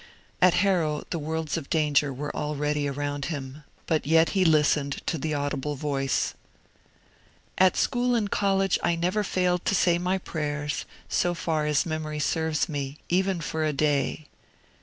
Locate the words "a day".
13.63-14.25